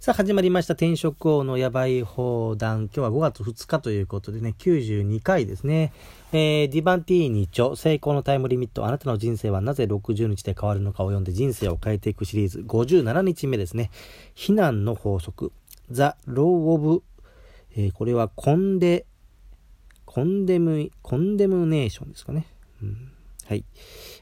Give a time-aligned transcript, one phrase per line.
[0.00, 2.82] さあ始まりました転職王のやばい放談。
[2.82, 5.92] 今日は5月2日ということでね、92回ですね。
[6.30, 13.90] えー、ディバンティーニ著、成功のタイムリミット、あなたの人生はなぜ60日で変わるのかを読んで人生を変えていくシリーズ57日目ですね。
[14.36, 15.50] 非難の法則、
[15.90, 17.02] the law of、
[17.74, 19.04] えー、これはコンデ、
[20.04, 22.46] condemn、condemnation ですかね。
[22.84, 23.17] うん
[23.48, 23.64] はい。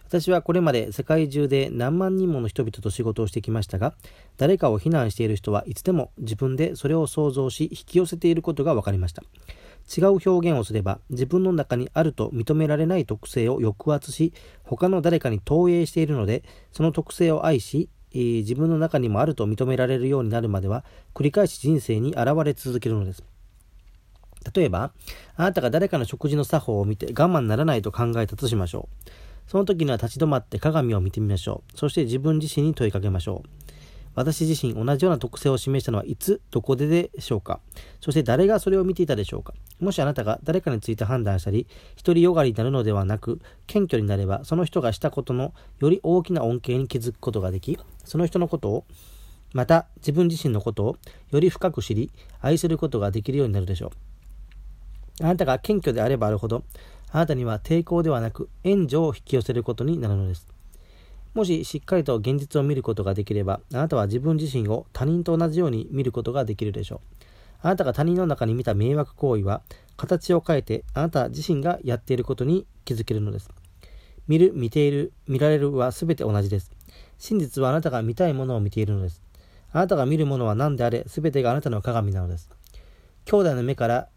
[0.07, 3.93] 私はこれまで世界中で何万人もの人々と仕事をしてきましたが、
[4.37, 9.25] 誰かを非難している人はいつでも自分でそれを想像し引き寄せていることが分かりました。
[9.97, 14.33] 違う表現をすれば自分の中にあると認められない特性を抑圧し
[14.65, 23.25] 他の誰かに投影しているのでその特性を愛し、自分の中にもあると認められるようになるまでは繰り返し人生に現れ続けるのです
[24.55, 24.93] 例えば
[25.37, 29.11] あなたが誰かの食事の作法を見て我慢ならないと考えたとしましょう
[29.47, 31.79] その時には立ち止まって鏡を見てみましょう。
[31.79, 33.49] そして自分自身に問いかけましょう。
[34.15, 37.61] 私自身同じような特性を示したのはいつ、どこででしょうか
[38.01, 41.67] そして誰がそれを見ていたでしょうかもしあなたが誰かについて判断したり、
[42.03, 48.85] 独りよがりになるのではなく、謙虚になれば、その人がしたことのより大きな恩恵に気づくことができ、その人のことを、
[49.53, 50.97] また自分自身のことを
[51.31, 52.11] より深く知り、
[52.41, 53.91] 愛することができるようになるでしょう。
[55.21, 56.65] あなたが謙虚であればあるほど、
[57.11, 60.47] あなたには抵抗ではなく援助を引き寄せることになるのです。
[61.35, 67.01] もししっかりと現実を見ることができれば、あなたは自分自身を他人と同じように見ることができるでしょう。
[67.63, 69.63] あなたが他人の中に見た迷惑行為は、
[69.97, 73.51] 形を変えてあなた自身がやっていることに気づけるのです。
[74.29, 76.71] 見る、見ている、見られるは全て同じです。
[77.19, 79.23] 真実はあなたが見たいものを見ているのです。
[79.73, 82.51] あなたが見るものは何であれ、全てがあなたの鏡なのです。
[83.25, 84.09] 兄弟の目から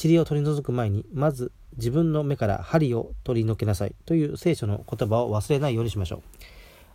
[0.00, 6.22] 塵を取り除く前に、まず自分の目から針を取り除けなさいという聖書の言葉を忘れないようにしましょう。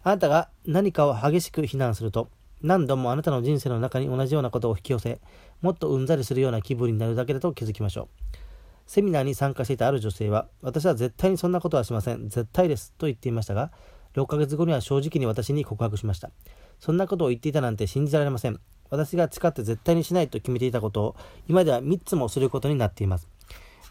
[0.04, 2.30] あなたが何かを激しく非難すると、
[2.62, 5.20] 何度もあなたの人生の中に同じようなことを引き寄せ、
[5.62, 8.38] もっとうんざりするような気分になるだけだと気づきましょう。
[8.88, 12.30] セミナーに参加していたある女性は、私は絶対にそんなことはしません。
[12.30, 12.93] 絶対です。
[12.98, 13.72] と言っていましたが、
[14.16, 16.32] 6ヶ月後には正直に私に告白しました。
[16.80, 18.60] そんなことを言っていたなんて信じられません。
[18.89, 21.15] 私が誓って絶対にしないと決めていたことを、
[21.48, 23.27] 今では3つもすることになっています。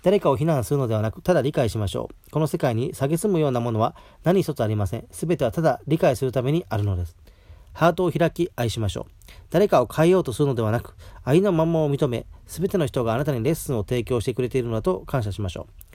[0.03, 2.31] 誰かを非難するのではなく、ただ理解しましょう。
[2.31, 5.07] この世界に蔑むようなものは何一つありません。
[5.11, 7.17] すべてはただ理解するためにあるのです。
[7.73, 9.13] ハートを開き愛しましょう。
[9.51, 15.87] 誰かを変えようとするのではなく、愛のままを認め、すべての人があなたにレッスンを提供してくれているのだと感謝しましょう。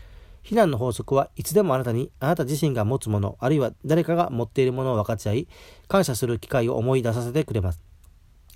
[0.44, 5.47] 非難の法則はいつでもあなたに、あなた自身が持つもの、あるいは誰かが持っているものを分かち合い、
[5.88, 7.91] 感謝する機会を思い出させてくれます。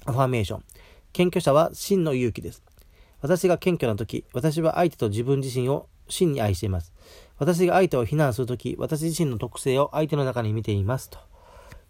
[0.05, 0.63] アファーメーション。
[1.13, 2.63] 謙虚者は真の勇気です。
[3.21, 6.93] 私が謙虚な時、私は相手と自分自身を真に愛しています。
[7.37, 11.19] 私が相手を非難するとき、私自身の特性を相手の中に見ていますと。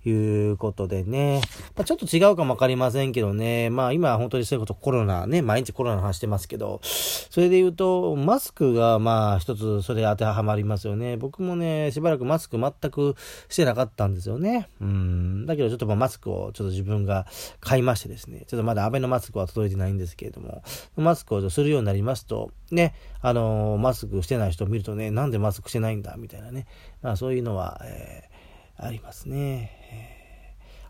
[0.09, 1.41] いうことでね。
[1.75, 3.69] まあ、ちょっと違うかもわかりませんけどね。
[3.69, 11.17] まあ今本当にそういうことコロナね、毎日コロナの話してますけど、それで言うと、マスクがまあ一つそれ当てはまりますよね。
[11.17, 13.15] 僕もね、しばらくマスク全く
[13.49, 14.69] してなかったんですよね。
[14.79, 15.45] うん。
[15.45, 17.25] だけどちょっとまマスクをちょっと自分が
[17.59, 20.63] 買いましてですね、ちょっとまだアベノマスクは届いてないんですけれども、
[20.95, 26.67] マスクをするようになりますと、ね、あのー、マスクしてない人を見るとね、なんでマスクしてないんだみたいなね。
[27.01, 28.34] まあそういうのは、えー
[28.77, 29.71] ありますね。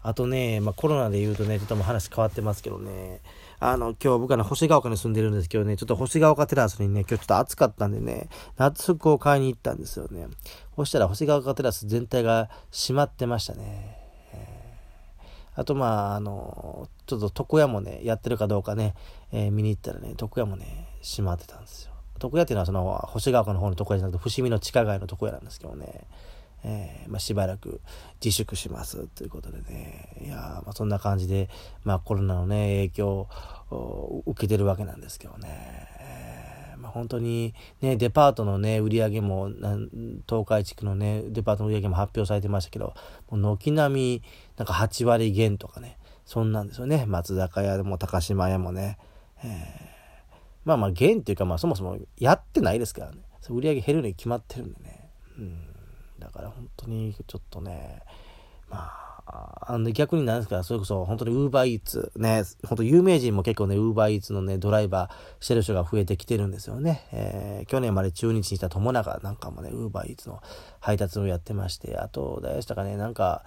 [0.01, 3.22] あとね、まあ、コロナで言うとね、ちょっともう話変わってますけどね、
[3.59, 10.28] あの、今日僕はね、星ヶ丘に住んでるんですけどね、ちょっと星ヶ丘テラスにね、今日ちょっと暑かったんでね、夏服を買いに行ったんですよね。
[10.75, 14.06] そしたら星ヶ丘テラス全体が閉まってましたね。
[15.56, 18.94] あと、まあ、あの、ちょっと床屋もね、やってるかどうかね、
[19.31, 21.94] えー、見に行ったらね、床屋もね、閉まってたんですよ。
[22.22, 26.07] 床屋っていうのはその、星ヶ丘の方の床屋じゃなくて、伏見の地下街の床屋なんですけどね。
[26.67, 27.79] えー、まあ、しばらく
[28.23, 31.47] 自粛しますということでね、いやまあ、そんな感じで、
[31.83, 33.27] まあ、コロナのね、影響
[33.69, 39.51] を受けてるわけなんですけどね、まあ、本当にね、デパートのね、売り上げも、
[40.27, 42.95] 東海地区のね、デパートの売り上げも発表されてましたけど、
[43.29, 44.23] 軒並み、
[44.57, 48.97] なんか8割減とかね、そんなんですよね、松坂屋も高島屋もね、
[49.44, 49.51] えー、
[50.63, 53.19] まあまあ減っていうか、まあそもそもやってないですからね、
[53.50, 55.75] 売り上げ減るに決まってるんでね、うん。
[56.19, 58.01] だから本当にちょっとね、
[58.69, 58.89] ま
[59.27, 67.07] あ、あの逆になんですか、それこそ本当にウーバーイーツ、ね、本当有名人も結構ね、ウーバーイーツのね、ドライバーしてる人が増えてきてるんですよね。
[67.12, 70.41] えー、去年まで中日にいた友永なんかもね、ウーバーイーツの
[70.79, 73.44] 配達をやってまして、あと、誰でしたかね、なんか、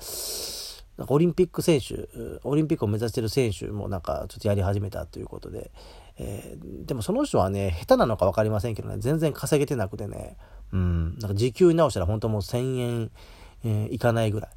[0.97, 2.09] なんかオリンピック選手、
[2.43, 5.71] オリンピックを目指してる選手もなんかちょっとやり始めたということで、
[6.19, 10.37] えー、でもその人はね、下手なのか分かりませんけどね、全然稼げてなくてね、
[10.73, 13.11] うん、なんか時給直したら本当もう1000円、
[13.65, 14.51] えー、いかないぐらい、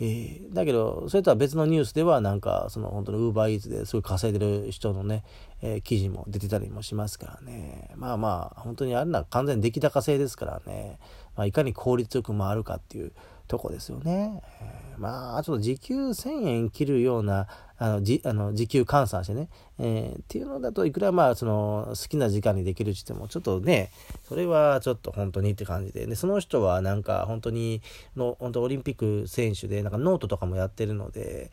[0.00, 5.24] えー、だけど、それとは別のニュースでは、なんか、その本当にウーバーイーツですごい稼いでる人のね、
[5.60, 7.90] えー、記事も出てたりもしますからね。
[7.96, 11.00] まあまあ、本当にあれな完全に出来高制ですからね。
[11.36, 13.12] まあ、いかに効率よく回るかっていう
[13.48, 14.42] とこですよね。
[14.98, 17.46] まあ、ちょっと時給1000円切るような、
[17.78, 19.48] あの、じ、あの、時給換算してね、
[19.78, 23.90] えー、っていうのだといくらまあ、その、好きな時間にできるって言っても、ちょっとね、
[24.28, 27.80] それはちょっと本当にって感じで、で、その人はなんか本当に、
[28.16, 31.52] の、本当オリンピック選手で、なんかノートとかもやってるので、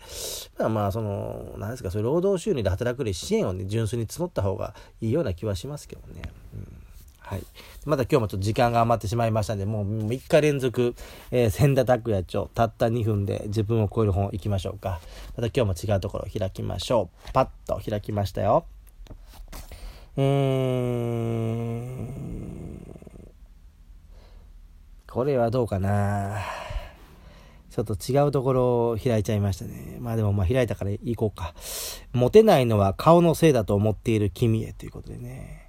[0.57, 6.23] まあまあ、その、なんですか、そういう労働収入で働くより支援をね、純粋に募った方がいいような気はしますけどね。
[6.55, 6.84] うん
[7.25, 7.43] はい。
[7.85, 10.93] まだ今日もちょっと時間が余ってしまいましたんで、もう3日連続、
[11.31, 14.99] えー、千田拓也町、たった2分で自分を超える本行きましょうか。
[15.35, 17.31] また今日も違うところを開きましょう。
[17.33, 18.65] パッと開きましたよ。
[20.17, 26.37] えー、これはどうかな
[27.69, 29.97] ちょっと違うところを開いちゃいましたね。
[29.99, 31.55] まあでもまあ開いたから行こうか。
[32.13, 35.64] モテないのは顔のせいだと思っている君へということでね。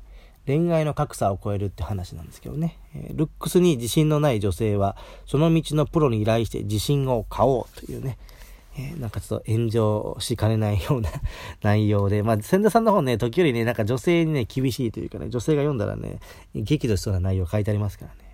[0.46, 2.78] 恋愛の格差を超えるって話なんですけどね。
[3.14, 4.96] ルックスに自信のない女性は、
[5.26, 8.18] その道のプロに依頼して自信を買おうというね。
[8.78, 11.10] えー、なんかちょっと炎上しかねないような
[11.62, 16.18] 内容で、まあ、千田さんの方ね、時折ね、なんか女性にね、厳しいというかね、女性が読んだらね、
[16.54, 18.25] 激怒しそうな内容書いてありますからね。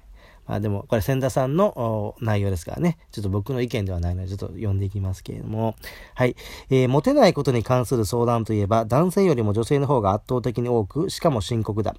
[0.55, 2.99] あでも、これ千田さんの内容ですからね。
[3.11, 5.75] ちょっと僕の意見ではないので、ちょっと読んでいきますけれども。
[6.15, 6.37] はい。
[6.71, 11.95] えー、モテないことに関する相談といえば、男性よりも女性の方が圧倒的に多く、しかも深刻だ。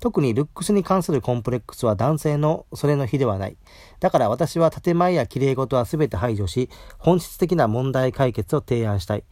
[0.00, 3.56] 特にルックスに関するコンプレックスは男性のそれの比ではない。
[4.00, 6.68] だから私は建前や綺麗事は全て排除し、
[6.98, 9.24] 本質的な問題解決を提案したい。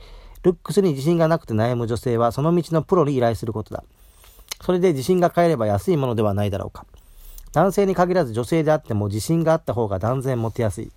[0.43, 3.85] ルックスに自信がなくて悩む女性は、その道のプロに依頼することだ。
[4.61, 6.87] それで自信が変えれば安いものではないだろうか。
[7.55, 10.91] 男性に限らず女性であっても自信があった方が断然モテやすい。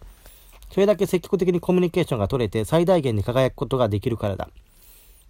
[0.71, 4.50] それだけ積極的にコミュニケーションが取れて最大限に輝くことができるからだ。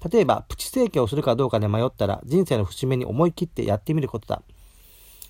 [0.10, 4.42] 例えば、プチ整形をするかどうかで迷ったら、人生の節目に思い切ってやってみることだ。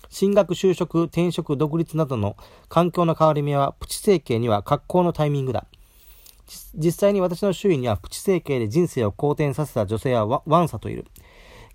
[0.08, 2.36] 進学、就職、転職、独立などの
[2.68, 5.66] 環境の変わり目は、プチ整形には格好のタイミングだ。
[6.74, 11.06] 実際に私の周囲には、プチ整形で人生を好転させた女性はワンサといる。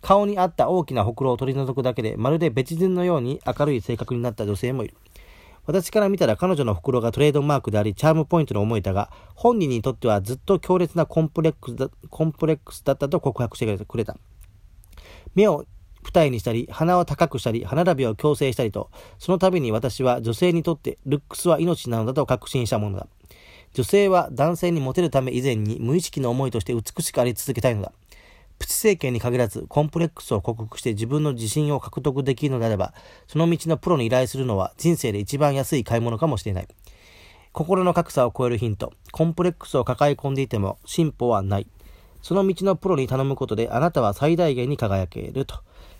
[0.03, 4.95] 顔にあった大きなほくろを取り除くだけで、まるで別人のように明るい性格になった女性もいる。
[5.65, 14.17] 私から見たら彼女のほくろがトレードマークであり、チャームポイントに思えたが、本人にとってはずっと強烈なコンプレックスだコンプレックスだったと告白してくれた。
[15.35, 15.63] 目を
[16.03, 23.07] 二重にしたり、鼻を高くしたり、歯並びを矯正したりと、その度に私は女性にとってルックスは命なのだと確信したものだ。
[23.73, 27.93] 女性は男性にモテるため以前に無意識の思いとして美しくあり続けたいのだ。
[28.59, 32.93] プチ整形に限らず、コンプレックスを克服して自分の自信を獲得できるのであれば、
[33.27, 36.67] その道のプロに依頼するのは人生で一番安い買い物かもしれない。
[37.51, 38.93] 心の格差を超えるヒント。
[39.11, 41.67] コンプレックスを抱え込んでいても進歩はない。
[42.21, 45.59] その道のプロに頼むことであなたは最大限に輝けると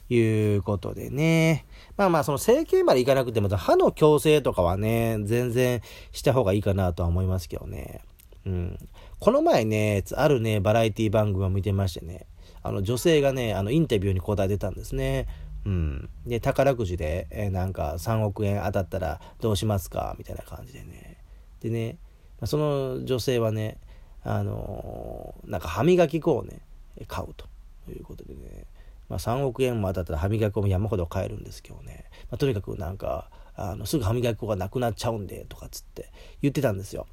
[0.10, 1.66] いうことでね。
[1.96, 8.02] まあまあその整形までいかなくても歯の矯正とかはね、全然した方がいいかなとは思いますけどね。
[8.46, 8.80] うん。
[9.20, 12.26] この前ね、あるね、バラエティ番組を見てましてね、
[12.64, 15.28] あの女性がね、あのインタビューに答えてたんですね。
[15.66, 16.10] うん。
[16.26, 20.16] で、宝くじで、えー、なんか3億円当たったらどうしますか？
[20.18, 21.18] みたいな感じでね。
[21.62, 21.98] でね、
[22.46, 23.78] その女性はね、
[24.24, 26.62] あのー、なんか歯磨き粉をね、
[27.08, 27.46] 買うと
[27.92, 28.66] いうことでね、
[29.10, 36.12] まあ、3億円も当たったら歯磨き粉も山ほど買えるんですけどね、まあ、とにかくなんか、あのすぐ歯磨き粉がなくなっちゃうんでとかっつって
[36.42, 37.08] 言ってたんですよ。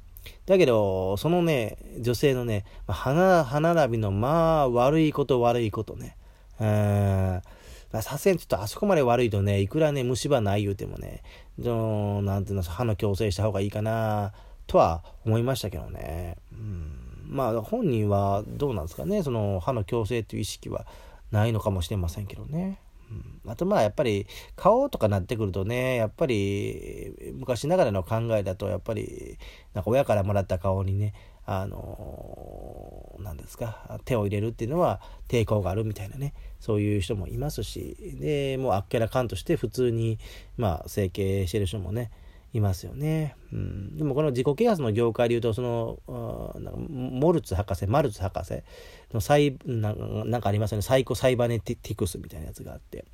[0.45, 6.17] だけど、そのね、女性のね、歯並びのまあ悪いこと悪いことね。
[6.59, 7.41] うん。
[8.01, 11.23] さすがにちょっとあそこまで悪いとね、いくらね、虫歯ない言うてもね、
[11.57, 14.33] なんていうの、歯の矯正した方がいいかな、
[14.67, 16.37] とは思いましたけどね。
[16.53, 16.97] うん。
[17.27, 20.85] まあ、本人はどうなんですかね、その歯の矯正っていう意識は
[21.31, 22.79] ないのかもしれませんけどね。
[23.47, 29.37] あとまあやっぱり顔とかなってくるとねやっぱり昔ながらの考えだとやっぱり
[29.73, 31.13] なんか親からもらった顔にね
[31.45, 40.19] あの何ですか手を入れるっていうのは抵抗があるみたいなねそういう人もいますしでもうあっけらかんとして普通に
[40.57, 42.11] まあ整形してる人もね
[42.53, 43.35] いますよね。
[43.53, 45.99] うん、でもこの自己啓発の業界でいうとその
[46.89, 48.61] モルツ博士マルツ博士
[49.13, 50.81] のサイなんかありますよね。
[50.81, 53.05] サイコサイバネティクスみたいなやつがあって。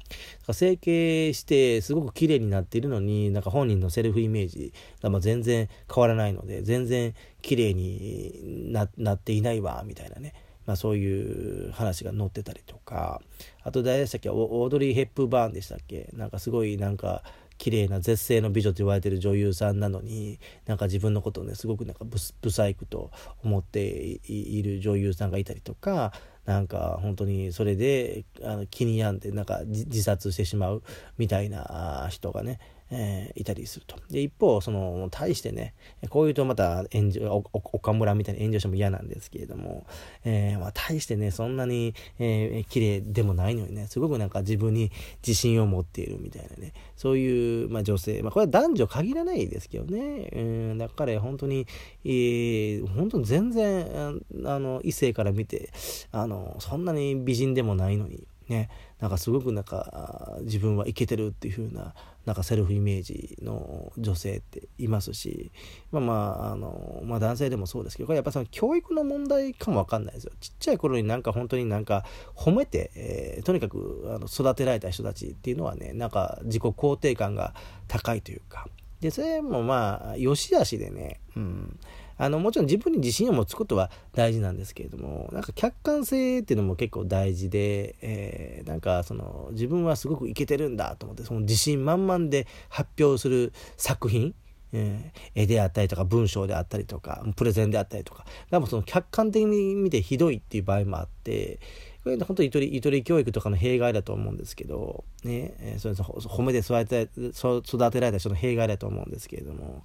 [0.52, 10.34] 整形してすごく綺麗になっているのになんか本人のセルフイメージがまあ全然変わらないので全然綺麗になっていないわみたいなね。
[10.66, 13.22] まあ、そういう話が載ってたりとか。
[13.64, 14.30] あと誰でしたっけ？
[14.30, 16.10] オードリー・ヘップバーンでしたっけ？
[16.12, 17.24] なんかすごいなんか
[17.58, 23.12] 綺麗な絶世の美女と言われてる女優さんなのになんか自分のことをねすごくなんかブブサイクと
[23.44, 26.14] 思っている女優さんがいたりとか
[26.46, 30.84] なんか本当にそれであの気に病んでなんか自殺してしまう
[31.18, 33.98] みたいな人がねえー、いたりすると。
[34.10, 35.74] で、一方、その、対してね、
[36.10, 39.86] こういうとまた炎上、岡村みたいに炎上しても嫌なんですけれども、
[40.24, 44.92] えー、まあ、対してね、そんなに、えー、綺麗でもないのにね、すごくなんか自分に
[45.26, 50.40] 自信を持っているみたいなね、そういう、まあ、女性、まあ、これは男女限らないですけどね、う
[50.74, 51.68] ん、だから本当に、
[52.06, 55.72] えー、本当に全然、あの、異性から見て、
[56.12, 61.94] あの、そんなに美人でもないのに、ね、なんかすごくなんか自分はイケてるっていう風な
[62.26, 65.52] なんかセルフイメージの女性っていますし
[65.92, 70.32] まあまああの、まあ、男性でもそうですけどやっぱその教育の問題かもわかんないですよ。
[70.40, 77.54] ちっちゃい頃になんか本当になんか褒めて、えー、とにかくあの育てられた人たちっていうのはねなんか自己肯定感が
[77.88, 78.68] 高いというか。
[79.00, 81.80] でそれもまあ良し悪しでねうん。
[82.18, 94.34] あの、もちろん自分に自信を持つことは大事なんですけれども、なんか客観性っていうのも結構大事で、えー、なんかその、自分はすごくいけてるんだと思って、その自信満々で発表する作品、
[94.74, 101.60] えー、絵であったりとか文章であったりとかプレゼンであったりとかでもその客観的に見てひどいっていう場合もあって
[102.08, 109.84] これ本当にゆとりゆとり教育とかの弊害だと思うんですけど、ね、えー、それ褒めて育て育てられた人の弊害だと思うんですけれども、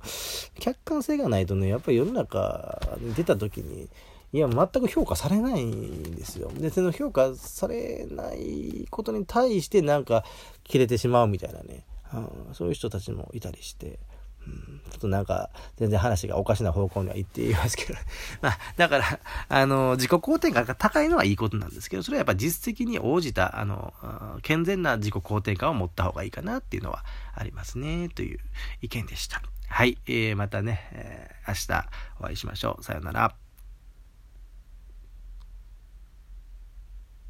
[0.60, 3.88] 客観性がないとね、やっぱり世の中に出た時に、
[4.32, 6.50] いや、全く評価されないんですよ。
[6.54, 10.24] で、その評価されないことに対してなんか
[10.62, 13.98] 切れてしまうみたいなね、うん、そういう人たちもいたりして、
[14.90, 17.94] ちょっとなんか、全然話がおかしな方向には行っていますけど、
[18.42, 23.94] まあ、だから、あの、自己肯定感が高いのはいいことなんですけど、それはやっぱ実績に応じた、あの、
[24.42, 28.38] 健全な自己肯定感を持った方がいいかなっていうのはありますね、という
[28.82, 29.42] 意見でした。
[29.68, 31.88] はい、えー、またね、えー、明日
[32.20, 32.84] お会いしましょう。
[32.84, 33.34] さようなら。